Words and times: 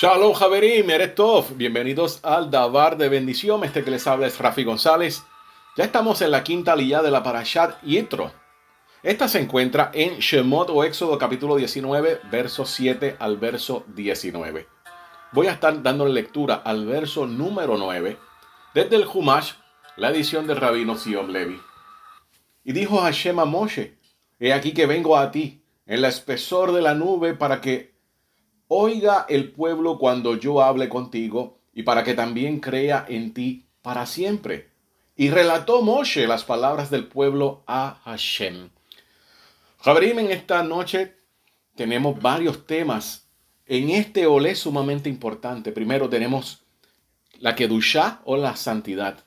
Shalom 0.00 0.32
Javerim, 0.32 0.88
Eretov. 0.90 1.56
Bienvenidos 1.56 2.20
al 2.22 2.52
Dabar 2.52 2.96
de 2.98 3.08
Bendición. 3.08 3.64
Este 3.64 3.82
que 3.82 3.90
les 3.90 4.06
habla 4.06 4.28
es 4.28 4.38
Rafi 4.38 4.62
González. 4.62 5.24
Ya 5.76 5.82
estamos 5.82 6.22
en 6.22 6.30
la 6.30 6.44
quinta 6.44 6.76
lía 6.76 7.02
de 7.02 7.10
la 7.10 7.24
Parashat 7.24 7.82
Yitro. 7.82 8.30
Esta 9.02 9.26
se 9.26 9.40
encuentra 9.40 9.90
en 9.92 10.20
Shemot 10.20 10.70
o 10.70 10.84
Éxodo 10.84 11.18
capítulo 11.18 11.56
19, 11.56 12.20
verso 12.30 12.64
7 12.64 13.16
al 13.18 13.38
verso 13.38 13.86
19. 13.88 14.68
Voy 15.32 15.48
a 15.48 15.50
estar 15.50 15.82
dando 15.82 16.06
lectura 16.06 16.62
al 16.64 16.86
verso 16.86 17.26
número 17.26 17.76
9 17.76 18.18
desde 18.74 18.94
el 18.94 19.04
Humash, 19.12 19.54
la 19.96 20.10
edición 20.10 20.46
del 20.46 20.58
rabino 20.58 20.96
Sion 20.96 21.32
Levi. 21.32 21.60
Y 22.62 22.72
dijo 22.72 23.00
Hashem 23.00 23.40
a 23.40 23.44
Moshe, 23.44 23.98
he 24.38 24.52
aquí 24.52 24.72
que 24.72 24.86
vengo 24.86 25.16
a 25.16 25.32
ti 25.32 25.64
en 25.86 26.02
la 26.02 26.06
espesor 26.06 26.70
de 26.70 26.82
la 26.82 26.94
nube 26.94 27.34
para 27.34 27.60
que 27.60 27.97
Oiga 28.68 29.24
el 29.28 29.50
pueblo 29.50 29.98
cuando 29.98 30.36
yo 30.36 30.62
hable 30.62 30.88
contigo 30.88 31.58
y 31.72 31.82
para 31.84 32.04
que 32.04 32.14
también 32.14 32.60
crea 32.60 33.06
en 33.08 33.32
ti 33.32 33.66
para 33.82 34.04
siempre. 34.04 34.70
Y 35.16 35.30
relató 35.30 35.82
Moshe 35.82 36.26
las 36.26 36.44
palabras 36.44 36.90
del 36.90 37.06
pueblo 37.06 37.64
a 37.66 38.00
Hashem. 38.04 38.68
Jabrim, 39.80 40.18
en 40.18 40.30
esta 40.30 40.62
noche 40.62 41.16
tenemos 41.74 42.20
varios 42.20 42.66
temas 42.66 43.28
en 43.66 43.90
este 43.90 44.26
olé 44.26 44.54
sumamente 44.54 45.08
importante. 45.08 45.72
Primero 45.72 46.08
tenemos 46.08 46.64
la 47.38 47.54
Kedushá 47.54 48.20
o 48.24 48.36
la 48.36 48.56
santidad. 48.56 49.24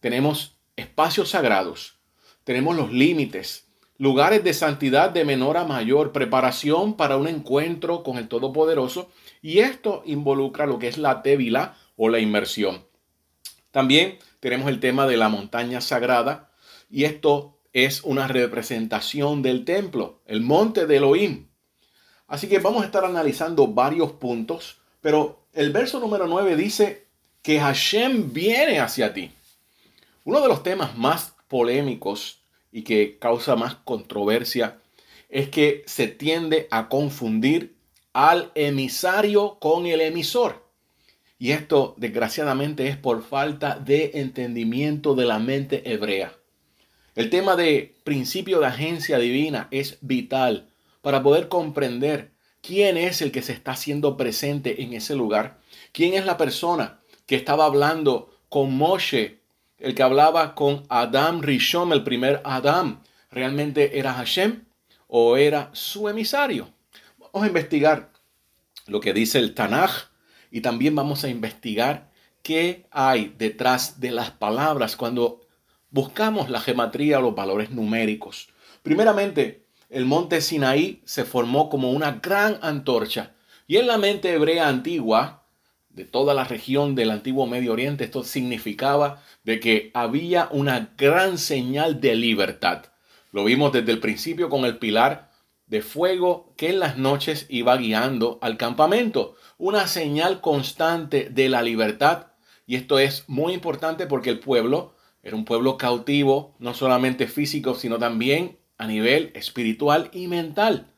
Tenemos 0.00 0.56
espacios 0.76 1.30
sagrados. 1.30 1.98
Tenemos 2.44 2.76
los 2.76 2.92
límites 2.92 3.69
lugares 4.00 4.42
de 4.42 4.54
santidad 4.54 5.10
de 5.10 5.26
menor 5.26 5.58
a 5.58 5.66
mayor, 5.66 6.10
preparación 6.10 6.94
para 6.94 7.18
un 7.18 7.28
encuentro 7.28 8.02
con 8.02 8.16
el 8.16 8.28
Todopoderoso, 8.28 9.10
y 9.42 9.58
esto 9.58 10.02
involucra 10.06 10.64
lo 10.64 10.78
que 10.78 10.88
es 10.88 10.96
la 10.96 11.20
tevila 11.20 11.76
o 11.96 12.08
la 12.08 12.18
inmersión. 12.18 12.82
También 13.70 14.18
tenemos 14.40 14.70
el 14.70 14.80
tema 14.80 15.06
de 15.06 15.18
la 15.18 15.28
montaña 15.28 15.82
sagrada, 15.82 16.50
y 16.88 17.04
esto 17.04 17.58
es 17.74 18.02
una 18.02 18.26
representación 18.26 19.42
del 19.42 19.66
templo, 19.66 20.22
el 20.24 20.40
monte 20.40 20.86
de 20.86 20.96
Elohim. 20.96 21.48
Así 22.26 22.48
que 22.48 22.58
vamos 22.58 22.82
a 22.82 22.86
estar 22.86 23.04
analizando 23.04 23.66
varios 23.66 24.12
puntos, 24.12 24.78
pero 25.02 25.44
el 25.52 25.72
verso 25.72 26.00
número 26.00 26.26
9 26.26 26.56
dice 26.56 27.06
que 27.42 27.60
Hashem 27.60 28.32
viene 28.32 28.80
hacia 28.80 29.12
ti. 29.12 29.30
Uno 30.24 30.40
de 30.40 30.48
los 30.48 30.62
temas 30.62 30.96
más 30.96 31.34
polémicos 31.48 32.39
y 32.72 32.82
que 32.82 33.18
causa 33.18 33.56
más 33.56 33.74
controversia 33.74 34.78
es 35.28 35.48
que 35.48 35.82
se 35.86 36.08
tiende 36.08 36.68
a 36.70 36.88
confundir 36.88 37.74
al 38.12 38.50
emisario 38.54 39.58
con 39.60 39.86
el 39.86 40.00
emisor. 40.00 40.64
Y 41.38 41.52
esto 41.52 41.94
desgraciadamente 41.96 42.88
es 42.88 42.96
por 42.96 43.22
falta 43.22 43.78
de 43.78 44.10
entendimiento 44.14 45.14
de 45.14 45.24
la 45.24 45.38
mente 45.38 45.90
hebrea. 45.90 46.34
El 47.14 47.30
tema 47.30 47.56
de 47.56 47.96
principio 48.04 48.60
de 48.60 48.66
agencia 48.66 49.18
divina 49.18 49.68
es 49.70 49.98
vital 50.00 50.68
para 51.00 51.22
poder 51.22 51.48
comprender 51.48 52.30
quién 52.60 52.96
es 52.96 53.22
el 53.22 53.32
que 53.32 53.42
se 53.42 53.52
está 53.52 53.72
haciendo 53.72 54.16
presente 54.16 54.82
en 54.82 54.92
ese 54.92 55.16
lugar, 55.16 55.58
quién 55.92 56.14
es 56.14 56.26
la 56.26 56.36
persona 56.36 57.00
que 57.26 57.36
estaba 57.36 57.64
hablando 57.64 58.36
con 58.48 58.76
Moshe 58.76 59.39
el 59.80 59.94
que 59.94 60.02
hablaba 60.02 60.54
con 60.54 60.84
Adam 60.88 61.40
Rishon, 61.40 61.92
el 61.92 62.04
primer 62.04 62.40
Adam, 62.44 63.02
realmente 63.30 63.98
era 63.98 64.12
Hashem 64.12 64.64
o 65.08 65.36
era 65.36 65.70
su 65.72 66.08
emisario. 66.08 66.68
Vamos 67.18 67.42
a 67.44 67.46
investigar 67.46 68.12
lo 68.86 69.00
que 69.00 69.12
dice 69.12 69.38
el 69.38 69.54
Tanaj 69.54 70.10
y 70.50 70.60
también 70.60 70.94
vamos 70.94 71.24
a 71.24 71.28
investigar 71.28 72.10
qué 72.42 72.86
hay 72.90 73.34
detrás 73.38 74.00
de 74.00 74.10
las 74.10 74.30
palabras 74.30 74.96
cuando 74.96 75.40
buscamos 75.90 76.50
la 76.50 76.60
geometría 76.60 77.18
o 77.18 77.22
los 77.22 77.34
valores 77.34 77.70
numéricos. 77.70 78.48
Primeramente, 78.82 79.64
el 79.88 80.04
monte 80.04 80.40
Sinaí 80.40 81.02
se 81.04 81.24
formó 81.24 81.68
como 81.68 81.90
una 81.90 82.20
gran 82.22 82.58
antorcha 82.62 83.32
y 83.66 83.76
en 83.76 83.86
la 83.86 83.98
mente 83.98 84.32
hebrea 84.32 84.68
antigua 84.68 85.39
de 85.90 86.04
toda 86.04 86.34
la 86.34 86.44
región 86.44 86.94
del 86.94 87.10
antiguo 87.10 87.46
Medio 87.46 87.72
Oriente, 87.72 88.04
esto 88.04 88.24
significaba 88.24 89.22
de 89.44 89.60
que 89.60 89.90
había 89.94 90.48
una 90.52 90.94
gran 90.96 91.36
señal 91.36 92.00
de 92.00 92.14
libertad. 92.14 92.84
Lo 93.32 93.44
vimos 93.44 93.72
desde 93.72 93.92
el 93.92 94.00
principio 94.00 94.48
con 94.48 94.64
el 94.64 94.78
pilar 94.78 95.30
de 95.66 95.82
fuego 95.82 96.52
que 96.56 96.70
en 96.70 96.80
las 96.80 96.98
noches 96.98 97.46
iba 97.48 97.76
guiando 97.76 98.38
al 98.42 98.56
campamento. 98.56 99.36
Una 99.56 99.86
señal 99.86 100.40
constante 100.40 101.28
de 101.30 101.48
la 101.48 101.62
libertad. 101.62 102.28
Y 102.66 102.76
esto 102.76 102.98
es 102.98 103.28
muy 103.28 103.52
importante 103.52 104.06
porque 104.06 104.30
el 104.30 104.40
pueblo 104.40 104.94
era 105.22 105.36
un 105.36 105.44
pueblo 105.44 105.76
cautivo, 105.76 106.56
no 106.58 106.74
solamente 106.74 107.26
físico, 107.28 107.74
sino 107.74 107.98
también 107.98 108.58
a 108.78 108.86
nivel 108.86 109.30
espiritual 109.34 110.10
y 110.12 110.26
mental. 110.26 110.92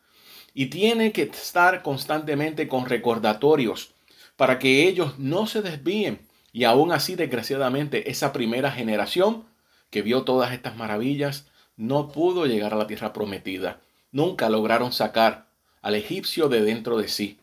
Y 0.54 0.66
tiene 0.66 1.12
que 1.12 1.22
estar 1.22 1.82
constantemente 1.82 2.68
con 2.68 2.86
recordatorios 2.86 3.94
para 4.36 4.58
que 4.58 4.88
ellos 4.88 5.18
no 5.18 5.46
se 5.46 5.62
desvíen. 5.62 6.20
Y 6.52 6.64
aún 6.64 6.92
así, 6.92 7.14
desgraciadamente, 7.14 8.10
esa 8.10 8.32
primera 8.32 8.70
generación 8.70 9.44
que 9.90 10.02
vio 10.02 10.22
todas 10.22 10.52
estas 10.52 10.76
maravillas 10.76 11.46
no 11.76 12.08
pudo 12.08 12.46
llegar 12.46 12.74
a 12.74 12.76
la 12.76 12.86
tierra 12.86 13.12
prometida. 13.12 13.80
Nunca 14.10 14.50
lograron 14.50 14.92
sacar 14.92 15.46
al 15.80 15.94
egipcio 15.94 16.48
de 16.48 16.62
dentro 16.62 16.98
de 16.98 17.08
sí. 17.08 17.38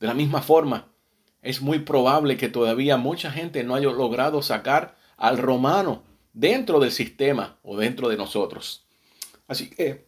De 0.00 0.06
la 0.06 0.14
misma 0.14 0.42
forma, 0.42 0.88
es 1.42 1.60
muy 1.60 1.78
probable 1.78 2.36
que 2.36 2.48
todavía 2.48 2.96
mucha 2.96 3.30
gente 3.30 3.64
no 3.64 3.74
haya 3.74 3.90
logrado 3.90 4.42
sacar 4.42 4.96
al 5.16 5.38
romano 5.38 6.02
dentro 6.32 6.80
del 6.80 6.92
sistema 6.92 7.56
o 7.62 7.76
dentro 7.76 8.08
de 8.08 8.16
nosotros. 8.16 8.84
Así 9.48 9.70
que 9.70 10.06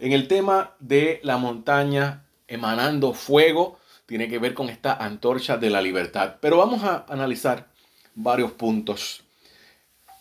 en 0.00 0.12
el 0.12 0.28
tema 0.28 0.74
de 0.80 1.20
la 1.22 1.36
montaña 1.36 2.24
emanando 2.46 3.12
fuego, 3.12 3.77
tiene 4.08 4.30
que 4.30 4.38
ver 4.38 4.54
con 4.54 4.70
esta 4.70 4.94
antorcha 4.94 5.58
de 5.58 5.68
la 5.68 5.82
libertad. 5.82 6.36
Pero 6.40 6.56
vamos 6.56 6.82
a 6.82 7.04
analizar 7.10 7.68
varios 8.14 8.52
puntos. 8.52 9.22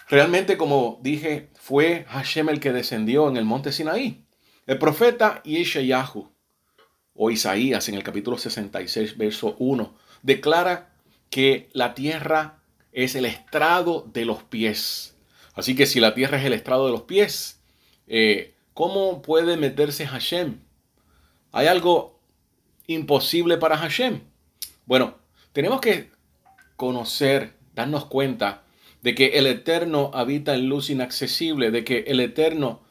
Realmente, 0.09 0.57
como 0.57 0.99
dije, 1.01 1.51
fue 1.55 2.03
Hashem 2.09 2.49
el 2.49 2.59
que 2.59 2.73
descendió 2.73 3.29
en 3.29 3.37
el 3.37 3.45
monte 3.45 3.71
Sinaí. 3.71 4.25
El 4.65 4.77
profeta 4.77 5.41
Yeshayahu, 5.43 6.29
o 7.13 7.31
Isaías 7.31 7.87
en 7.87 7.95
el 7.95 8.03
capítulo 8.03 8.37
66, 8.37 9.17
verso 9.17 9.55
1, 9.57 9.95
declara 10.21 10.89
que 11.29 11.69
la 11.71 11.93
tierra 11.93 12.59
es 12.91 13.15
el 13.15 13.23
estrado 13.23 14.05
de 14.11 14.25
los 14.25 14.43
pies. 14.43 15.15
Así 15.55 15.77
que 15.77 15.85
si 15.85 16.01
la 16.01 16.13
tierra 16.13 16.37
es 16.37 16.43
el 16.43 16.51
estrado 16.51 16.87
de 16.87 16.91
los 16.91 17.03
pies, 17.03 17.61
eh, 18.07 18.53
¿cómo 18.73 19.21
puede 19.21 19.55
meterse 19.55 20.05
Hashem? 20.05 20.59
Hay 21.53 21.67
algo 21.67 22.16
imposible 22.87 23.57
para 23.57 23.77
Hashem? 23.77 24.21
Bueno, 24.85 25.15
tenemos 25.51 25.81
que 25.81 26.09
conocer, 26.75 27.53
darnos 27.75 28.05
cuenta 28.05 28.63
de 29.01 29.13
que 29.15 29.37
el 29.37 29.47
Eterno 29.47 30.11
habita 30.13 30.55
en 30.55 30.69
luz 30.69 30.89
inaccesible, 30.89 31.71
de 31.71 31.83
que 31.83 31.99
el 32.07 32.19
Eterno 32.19 32.81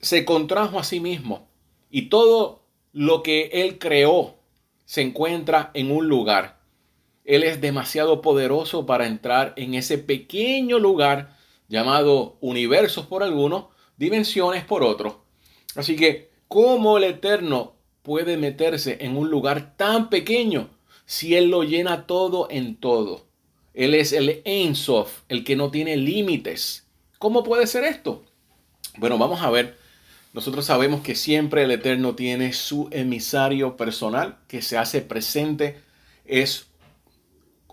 se 0.00 0.24
contrajo 0.24 0.78
a 0.78 0.84
sí 0.84 1.00
mismo 1.00 1.48
y 1.90 2.08
todo 2.08 2.64
lo 2.92 3.22
que 3.22 3.50
Él 3.52 3.78
creó 3.78 4.36
se 4.84 5.00
encuentra 5.00 5.70
en 5.74 5.90
un 5.90 6.08
lugar. 6.08 6.60
Él 7.24 7.42
es 7.42 7.60
demasiado 7.60 8.20
poderoso 8.20 8.84
para 8.84 9.06
entrar 9.06 9.54
en 9.56 9.74
ese 9.74 9.96
pequeño 9.96 10.78
lugar 10.78 11.36
llamado 11.68 12.36
universos 12.40 13.06
por 13.06 13.22
algunos, 13.22 13.66
dimensiones 13.96 14.64
por 14.64 14.82
otros. 14.82 15.16
Así 15.74 15.96
que, 15.96 16.30
como 16.48 16.98
el 16.98 17.04
Eterno 17.04 17.73
puede 18.04 18.36
meterse 18.36 18.98
en 19.00 19.16
un 19.16 19.30
lugar 19.30 19.76
tan 19.76 20.10
pequeño 20.10 20.68
si 21.06 21.34
Él 21.34 21.48
lo 21.48 21.64
llena 21.64 22.06
todo 22.06 22.46
en 22.50 22.76
todo? 22.76 23.26
Él 23.72 23.94
es 23.94 24.12
el 24.12 24.42
Ensof, 24.44 25.22
el 25.28 25.42
que 25.42 25.56
no 25.56 25.72
tiene 25.72 25.96
límites. 25.96 26.86
¿Cómo 27.18 27.42
puede 27.42 27.66
ser 27.66 27.82
esto? 27.82 28.22
Bueno, 28.98 29.18
vamos 29.18 29.42
a 29.42 29.50
ver. 29.50 29.76
Nosotros 30.32 30.66
sabemos 30.66 31.00
que 31.00 31.14
siempre 31.14 31.64
el 31.64 31.70
Eterno 31.70 32.14
tiene 32.14 32.52
su 32.52 32.88
emisario 32.92 33.76
personal 33.76 34.38
que 34.46 34.62
se 34.62 34.76
hace 34.76 35.00
presente, 35.00 35.80
es 36.24 36.66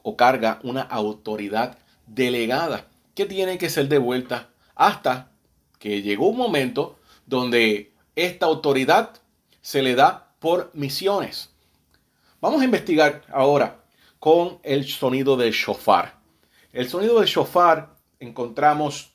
o 0.01 0.15
carga 0.15 0.59
una 0.63 0.81
autoridad 0.81 1.77
delegada 2.07 2.87
que 3.15 3.25
tiene 3.25 3.57
que 3.57 3.69
ser 3.69 3.87
devuelta 3.87 4.49
hasta 4.75 5.31
que 5.77 6.01
llegó 6.01 6.29
un 6.29 6.37
momento 6.37 6.97
donde 7.25 7.91
esta 8.15 8.45
autoridad 8.45 9.20
se 9.61 9.81
le 9.81 9.95
da 9.95 10.33
por 10.39 10.71
misiones. 10.73 11.51
Vamos 12.39 12.61
a 12.61 12.65
investigar 12.65 13.23
ahora 13.31 13.83
con 14.19 14.59
el 14.63 14.85
sonido 14.85 15.37
del 15.37 15.51
shofar. 15.51 16.19
El 16.73 16.89
sonido 16.89 17.19
del 17.19 17.27
shofar 17.27 17.95
encontramos 18.19 19.13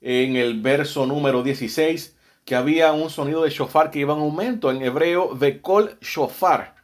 en 0.00 0.36
el 0.36 0.60
verso 0.60 1.06
número 1.06 1.42
16 1.42 2.16
que 2.44 2.54
había 2.54 2.92
un 2.92 3.10
sonido 3.10 3.42
de 3.42 3.50
shofar 3.50 3.90
que 3.90 4.00
iba 4.00 4.14
en 4.14 4.20
aumento 4.20 4.70
en 4.70 4.82
hebreo, 4.82 5.38
kol 5.62 5.96
shofar. 6.00 6.74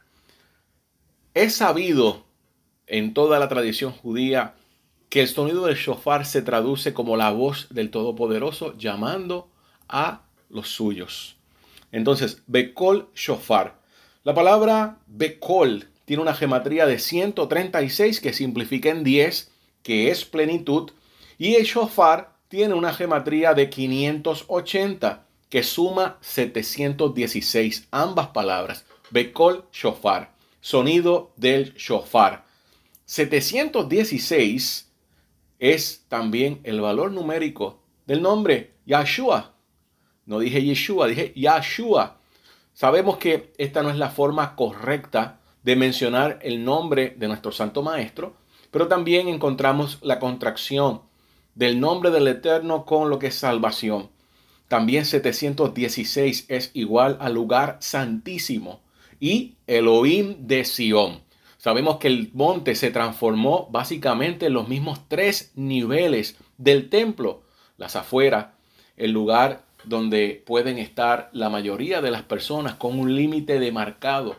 Es 1.33 1.55
sabido 1.55 2.25
en 2.87 3.13
toda 3.13 3.39
la 3.39 3.47
tradición 3.47 3.91
judía 3.91 4.55
que 5.09 5.21
el 5.21 5.27
sonido 5.27 5.65
del 5.65 5.75
shofar 5.75 6.25
se 6.25 6.41
traduce 6.41 6.93
como 6.93 7.15
la 7.15 7.31
voz 7.31 7.67
del 7.69 7.91
Todopoderoso 7.91 8.77
llamando 8.77 9.49
a 9.87 10.23
los 10.49 10.69
suyos. 10.69 11.40
Entonces, 11.91 12.43
Bekol 12.47 13.09
Shofar. 13.15 13.79
La 14.23 14.33
palabra 14.33 14.99
Bekol 15.07 15.87
tiene 16.05 16.23
una 16.23 16.33
gematría 16.33 16.85
de 16.85 16.99
136 16.99 18.19
que 18.19 18.33
simplifica 18.33 18.89
en 18.89 19.03
10, 19.03 19.51
que 19.83 20.11
es 20.11 20.25
plenitud, 20.25 20.91
y 21.37 21.55
el 21.55 21.63
Shofar 21.63 22.35
tiene 22.47 22.73
una 22.73 22.93
gematría 22.93 23.53
de 23.53 23.69
580 23.69 25.25
que 25.49 25.63
suma 25.63 26.17
716. 26.21 27.87
Ambas 27.91 28.27
palabras, 28.27 28.85
Bekol 29.09 29.65
Shofar, 29.71 30.31
sonido 30.61 31.31
del 31.35 31.73
Shofar. 31.75 32.45
716 33.05 34.89
es 35.59 36.05
también 36.07 36.59
el 36.63 36.79
valor 36.79 37.11
numérico 37.11 37.79
del 38.05 38.21
nombre 38.21 38.73
Yahshua. 38.85 39.50
No 40.31 40.39
dije 40.39 40.63
Yeshua, 40.63 41.07
dije 41.07 41.33
Yahshua. 41.35 42.15
Sabemos 42.73 43.17
que 43.17 43.51
esta 43.57 43.83
no 43.83 43.89
es 43.89 43.97
la 43.97 44.11
forma 44.11 44.55
correcta 44.55 45.41
de 45.61 45.75
mencionar 45.75 46.39
el 46.41 46.63
nombre 46.63 47.13
de 47.17 47.27
nuestro 47.27 47.51
Santo 47.51 47.83
Maestro, 47.83 48.37
pero 48.71 48.87
también 48.87 49.27
encontramos 49.27 49.99
la 50.01 50.19
contracción 50.19 51.01
del 51.53 51.81
nombre 51.81 52.11
del 52.11 52.29
Eterno 52.29 52.85
con 52.85 53.09
lo 53.09 53.19
que 53.19 53.27
es 53.27 53.35
salvación. 53.35 54.09
También 54.69 55.03
716 55.03 56.45
es 56.47 56.71
igual 56.75 57.17
al 57.19 57.33
lugar 57.33 57.75
santísimo 57.81 58.79
y 59.19 59.57
Elohim 59.67 60.47
de 60.47 60.63
Sión. 60.63 61.19
Sabemos 61.57 61.97
que 61.97 62.07
el 62.07 62.31
monte 62.33 62.75
se 62.75 62.89
transformó 62.89 63.67
básicamente 63.69 64.45
en 64.45 64.53
los 64.53 64.69
mismos 64.69 65.01
tres 65.09 65.51
niveles 65.55 66.37
del 66.57 66.89
templo. 66.89 67.43
Las 67.75 67.97
afueras, 67.97 68.53
el 68.95 69.11
lugar 69.11 69.65
donde 69.83 70.43
pueden 70.45 70.77
estar 70.77 71.29
la 71.33 71.49
mayoría 71.49 72.01
de 72.01 72.11
las 72.11 72.23
personas 72.23 72.75
con 72.75 72.99
un 72.99 73.15
límite 73.15 73.59
demarcado. 73.59 74.35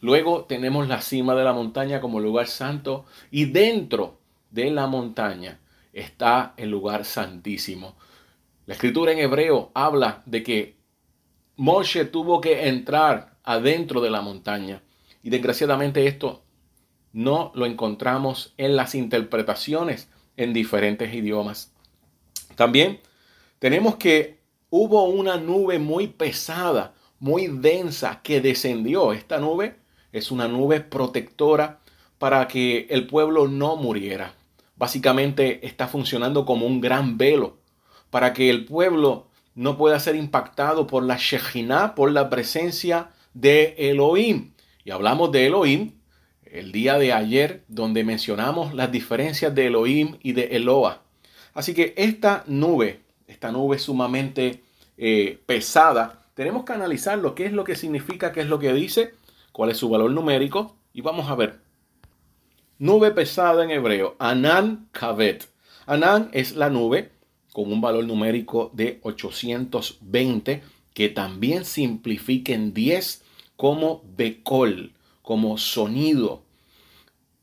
Luego 0.00 0.44
tenemos 0.44 0.88
la 0.88 1.00
cima 1.00 1.34
de 1.34 1.44
la 1.44 1.52
montaña 1.52 2.00
como 2.00 2.20
lugar 2.20 2.46
santo 2.46 3.06
y 3.30 3.46
dentro 3.46 4.18
de 4.50 4.70
la 4.70 4.86
montaña 4.86 5.58
está 5.92 6.54
el 6.56 6.70
lugar 6.70 7.04
santísimo. 7.04 7.96
La 8.66 8.74
escritura 8.74 9.12
en 9.12 9.18
hebreo 9.18 9.70
habla 9.74 10.22
de 10.26 10.42
que 10.42 10.76
Moshe 11.56 12.04
tuvo 12.04 12.40
que 12.40 12.68
entrar 12.68 13.36
adentro 13.44 14.00
de 14.00 14.10
la 14.10 14.20
montaña 14.20 14.82
y 15.22 15.30
desgraciadamente 15.30 16.06
esto 16.06 16.42
no 17.12 17.50
lo 17.54 17.64
encontramos 17.64 18.52
en 18.58 18.76
las 18.76 18.94
interpretaciones 18.94 20.08
en 20.36 20.52
diferentes 20.52 21.14
idiomas. 21.14 21.72
También 22.56 23.00
tenemos 23.58 23.96
que 23.96 24.38
hubo 24.70 25.04
una 25.04 25.36
nube 25.36 25.78
muy 25.78 26.08
pesada, 26.08 26.94
muy 27.18 27.46
densa 27.46 28.20
que 28.22 28.40
descendió. 28.40 29.12
Esta 29.12 29.38
nube 29.38 29.76
es 30.12 30.30
una 30.30 30.48
nube 30.48 30.80
protectora 30.80 31.80
para 32.18 32.48
que 32.48 32.86
el 32.90 33.06
pueblo 33.06 33.48
no 33.48 33.76
muriera. 33.76 34.34
Básicamente 34.76 35.66
está 35.66 35.88
funcionando 35.88 36.44
como 36.44 36.66
un 36.66 36.80
gran 36.80 37.16
velo 37.18 37.58
para 38.10 38.32
que 38.32 38.50
el 38.50 38.64
pueblo 38.64 39.28
no 39.54 39.76
pueda 39.76 39.98
ser 40.00 40.16
impactado 40.16 40.86
por 40.86 41.02
la 41.02 41.16
Shejinah, 41.16 41.94
por 41.94 42.12
la 42.12 42.28
presencia 42.28 43.10
de 43.34 43.74
Elohim. 43.78 44.52
Y 44.84 44.90
hablamos 44.90 45.32
de 45.32 45.46
Elohim 45.46 45.92
el 46.44 46.72
día 46.72 46.98
de 46.98 47.12
ayer 47.12 47.64
donde 47.68 48.04
mencionamos 48.04 48.74
las 48.74 48.92
diferencias 48.92 49.54
de 49.54 49.66
Elohim 49.66 50.16
y 50.22 50.32
de 50.32 50.56
Eloa. 50.56 51.02
Así 51.54 51.74
que 51.74 51.94
esta 51.96 52.44
nube, 52.46 53.00
esta 53.36 53.52
nube 53.52 53.78
sumamente 53.78 54.62
eh, 54.96 55.38
pesada, 55.44 56.22
tenemos 56.34 56.64
que 56.64 56.72
analizar 56.72 57.18
lo 57.18 57.34
que 57.34 57.44
es 57.44 57.52
lo 57.52 57.64
que 57.64 57.76
significa, 57.76 58.32
qué 58.32 58.40
es 58.40 58.46
lo 58.46 58.58
que 58.58 58.72
dice, 58.72 59.12
cuál 59.52 59.70
es 59.70 59.76
su 59.76 59.90
valor 59.90 60.10
numérico 60.10 60.74
y 60.94 61.02
vamos 61.02 61.30
a 61.30 61.34
ver. 61.34 61.60
Nube 62.78 63.10
pesada 63.10 63.62
en 63.62 63.70
hebreo, 63.70 64.16
Anan 64.18 64.88
Kavet. 64.92 65.48
Anan 65.84 66.30
es 66.32 66.56
la 66.56 66.70
nube 66.70 67.12
con 67.52 67.70
un 67.70 67.82
valor 67.82 68.04
numérico 68.04 68.70
de 68.72 69.00
820 69.02 70.62
que 70.94 71.08
también 71.10 71.66
simplifica 71.66 72.54
en 72.54 72.72
10 72.72 73.22
como 73.56 74.02
Bekol 74.16 74.94
como 75.20 75.58
sonido. 75.58 76.42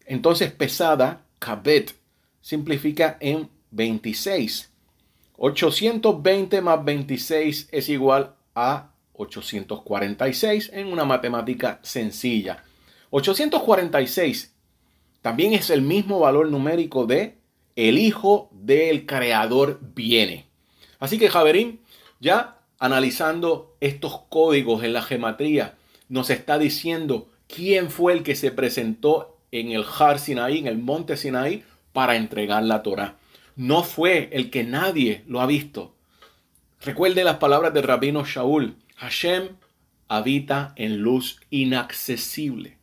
Entonces 0.08 0.52
pesada, 0.52 1.26
kabet, 1.38 1.96
simplifica 2.42 3.18
en 3.20 3.50
26. 3.72 4.73
820 5.46 6.62
más 6.62 6.86
26 6.86 7.68
es 7.70 7.90
igual 7.90 8.34
a 8.56 8.92
846 9.12 10.72
en 10.72 10.88
una 10.88 11.04
matemática 11.04 11.82
sencilla. 11.82 12.64
846 13.10 14.56
también 15.22 15.52
es 15.52 15.70
el 15.70 15.82
mismo 15.82 16.22
valor 16.22 16.50
numérico 16.50 17.06
de 17.06 17.40
el 17.76 17.98
hijo 17.98 18.52
del 18.54 19.06
creador 19.06 19.82
viene. 19.94 20.46
Así 20.98 21.20
que 21.20 21.28
Javerín, 21.28 21.82
ya 22.22 22.60
analizando 22.80 23.76
estos 23.82 24.22
códigos 24.30 24.82
en 24.86 24.94
la 24.94 25.02
gematría, 25.02 25.76
nos 26.08 26.30
está 26.30 26.58
diciendo 26.58 27.28
quién 27.54 27.92
fue 27.92 28.14
el 28.14 28.24
que 28.24 28.36
se 28.36 28.52
presentó 28.52 29.40
en 29.52 29.74
el 29.74 29.84
Har 29.84 30.20
Sinaí, 30.20 30.60
en 30.60 30.68
el 30.68 30.78
monte 30.78 31.18
Sinaí, 31.18 31.66
para 31.92 32.16
entregar 32.16 32.64
la 32.64 32.82
Torah. 32.82 33.18
No 33.56 33.84
fue 33.84 34.30
el 34.32 34.50
que 34.50 34.64
nadie 34.64 35.24
lo 35.28 35.42
ha 35.42 35.46
visto. 35.46 35.94
Recuerde 36.82 37.24
las 37.24 37.38
palabras 37.38 37.74
del 37.74 37.84
rabino 37.84 38.26
Shaul. 38.26 38.76
Hashem 38.96 39.50
habita 40.08 40.74
en 40.76 40.98
luz 40.98 41.40
inaccesible, 41.50 42.78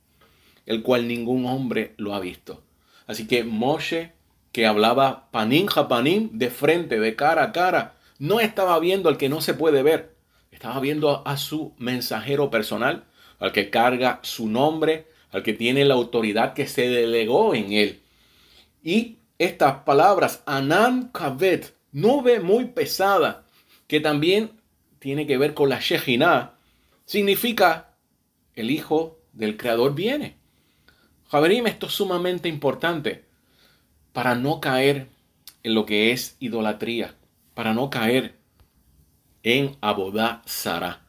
el 0.66 0.82
cual 0.82 1.06
ningún 1.06 1.46
hombre 1.46 1.94
lo 1.96 2.14
ha 2.14 2.20
visto. 2.20 2.62
Así 3.06 3.26
que 3.26 3.44
Moshe, 3.44 4.12
que 4.52 4.66
hablaba 4.66 5.30
panim 5.30 5.66
japanim, 5.66 6.30
de 6.32 6.50
frente, 6.50 6.98
de 6.98 7.16
cara 7.16 7.44
a 7.44 7.52
cara, 7.52 7.94
no 8.18 8.40
estaba 8.40 8.78
viendo 8.78 9.08
al 9.08 9.16
que 9.16 9.28
no 9.28 9.40
se 9.40 9.54
puede 9.54 9.82
ver. 9.82 10.14
Estaba 10.50 10.80
viendo 10.80 11.26
a 11.26 11.36
su 11.36 11.74
mensajero 11.78 12.50
personal, 12.50 13.04
al 13.38 13.52
que 13.52 13.70
carga 13.70 14.20
su 14.22 14.48
nombre, 14.48 15.06
al 15.32 15.42
que 15.42 15.52
tiene 15.52 15.84
la 15.84 15.94
autoridad 15.94 16.54
que 16.54 16.66
se 16.66 16.88
delegó 16.88 17.54
en 17.54 17.72
él. 17.72 18.00
Y 18.82 19.16
estas 19.40 19.84
palabras, 19.84 20.42
Anan 20.44 21.08
Kavet, 21.08 21.74
nube 21.92 22.40
muy 22.40 22.66
pesada, 22.66 23.46
que 23.86 23.98
también 23.98 24.60
tiene 24.98 25.26
que 25.26 25.38
ver 25.38 25.54
con 25.54 25.70
la 25.70 25.80
Shejinah, 25.80 26.58
significa 27.06 27.96
el 28.54 28.70
Hijo 28.70 29.18
del 29.32 29.56
Creador 29.56 29.94
viene. 29.94 30.36
Javerim, 31.30 31.66
esto 31.66 31.86
es 31.86 31.92
sumamente 31.94 32.50
importante 32.50 33.24
para 34.12 34.34
no 34.34 34.60
caer 34.60 35.08
en 35.62 35.74
lo 35.74 35.86
que 35.86 36.12
es 36.12 36.36
idolatría, 36.38 37.14
para 37.54 37.72
no 37.72 37.88
caer 37.88 38.36
en 39.42 39.74
Abodá 39.80 40.42
Sara. 40.44 41.06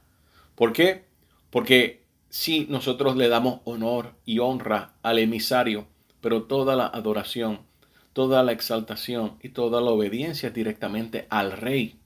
¿Por 0.55 0.71
qué? 0.71 1.03
Porque 1.49 2.05
si 2.29 2.65
nosotros 2.69 3.17
le 3.17 3.27
damos 3.27 3.59
honor 3.65 4.13
y 4.23 4.39
honra 4.39 4.93
al 5.01 5.19
emisario, 5.19 5.85
pero 6.21 6.43
toda 6.43 6.77
la 6.77 6.87
adoración, 6.87 7.69
toda 8.13 8.43
la 8.43 8.51
exaltación 8.51 9.37
y 9.41 9.49
toda 9.49 9.81
la 9.81 9.91
obediencia 9.91 10.49
directamente 10.49 11.27
al 11.29 11.51
rey. 11.51 11.99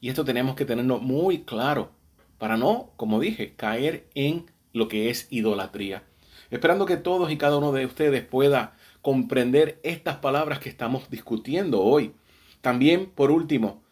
Y 0.00 0.08
esto 0.08 0.24
tenemos 0.24 0.54
que 0.54 0.64
tenerlo 0.64 0.98
muy 0.98 1.42
claro 1.44 1.92
para 2.38 2.56
no, 2.56 2.90
como 2.96 3.20
dije, 3.20 3.54
caer 3.54 4.06
en 4.14 4.46
lo 4.72 4.88
que 4.88 5.10
es 5.10 5.28
idolatría. 5.30 6.02
Esperando 6.50 6.86
que 6.86 6.96
todos 6.96 7.30
y 7.30 7.36
cada 7.36 7.58
uno 7.58 7.72
de 7.72 7.86
ustedes 7.86 8.24
pueda 8.24 8.76
comprender 9.02 9.80
estas 9.82 10.16
palabras 10.16 10.58
que 10.58 10.68
estamos 10.68 11.10
discutiendo 11.10 11.82
hoy. 11.82 12.12
También, 12.60 13.06
por 13.06 13.30
último, 13.30 13.82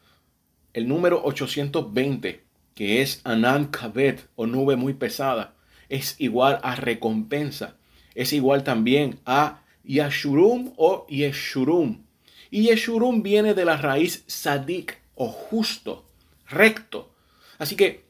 el 0.72 0.88
número 0.88 1.22
820 1.24 2.52
que 2.74 3.02
es 3.02 3.20
Anan 3.24 3.66
Kabet 3.66 4.28
o 4.34 4.46
nube 4.46 4.76
muy 4.76 4.94
pesada, 4.94 5.54
es 5.88 6.16
igual 6.18 6.58
a 6.62 6.74
recompensa. 6.74 7.76
Es 8.14 8.32
igual 8.32 8.64
también 8.64 9.20
a 9.26 9.61
Yashurum 9.84 10.72
o 10.76 11.06
Yeshurum. 11.08 12.04
Y 12.50 12.64
Yeshurum 12.64 13.22
viene 13.22 13.54
de 13.54 13.64
la 13.64 13.76
raíz 13.76 14.24
sadik 14.26 14.98
o 15.14 15.28
justo, 15.28 16.04
recto. 16.48 17.10
Así 17.58 17.76
que 17.76 18.04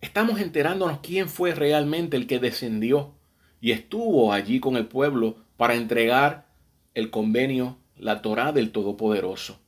estamos 0.00 0.40
enterándonos 0.40 1.00
quién 1.00 1.28
fue 1.28 1.54
realmente 1.54 2.16
el 2.16 2.26
que 2.26 2.38
descendió 2.38 3.14
y 3.60 3.72
estuvo 3.72 4.32
allí 4.32 4.60
con 4.60 4.76
el 4.76 4.86
pueblo 4.86 5.36
para 5.56 5.74
entregar 5.74 6.46
el 6.94 7.10
convenio, 7.10 7.78
la 7.96 8.22
Torah 8.22 8.52
del 8.52 8.70
Todopoderoso. 8.72 9.58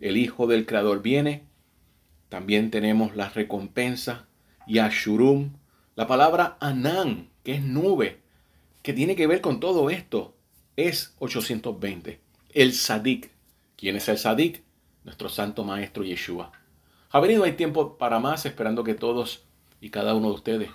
El 0.00 0.16
Hijo 0.16 0.46
del 0.46 0.66
Creador 0.66 1.02
viene 1.02 1.46
también 2.28 2.70
tenemos 2.70 3.14
la 3.14 3.28
recompensa, 3.28 4.26
Yashurum, 4.66 5.52
la 5.94 6.06
palabra 6.06 6.56
Anán, 6.60 7.30
que 7.44 7.54
es 7.54 7.62
nube, 7.62 8.20
que 8.82 8.92
tiene 8.92 9.14
que 9.14 9.26
ver 9.26 9.40
con 9.40 9.60
todo 9.60 9.90
esto. 9.90 10.35
Es 10.76 11.14
820. 11.18 12.20
El 12.52 12.72
Sadik. 12.72 13.30
¿Quién 13.76 13.96
es 13.96 14.08
el 14.08 14.18
Sadik? 14.18 14.62
Nuestro 15.04 15.28
santo 15.28 15.64
maestro 15.64 16.04
Yeshua. 16.04 16.52
Ha 17.10 17.20
venido 17.20 17.44
hay 17.44 17.52
tiempo 17.52 17.96
para 17.96 18.18
más, 18.18 18.46
esperando 18.46 18.84
que 18.84 18.94
todos 18.94 19.42
y 19.80 19.90
cada 19.90 20.14
uno 20.14 20.28
de 20.28 20.34
ustedes 20.34 20.70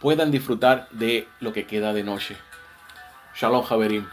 puedan 0.00 0.30
disfrutar 0.30 0.88
de 0.90 1.28
lo 1.40 1.52
que 1.52 1.66
queda 1.66 1.92
de 1.92 2.04
noche. 2.04 2.36
Shalom, 3.34 3.62
Javerim. 3.62 4.06